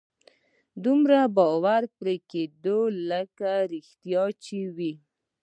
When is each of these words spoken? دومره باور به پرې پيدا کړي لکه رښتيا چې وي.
دومره 0.83 1.19
باور 1.37 1.81
به 1.87 1.93
پرې 1.97 2.15
پيدا 2.29 2.71
کړي 2.71 2.99
لکه 3.11 3.51
رښتيا 3.73 4.23
چې 4.45 4.57
وي. 4.75 4.93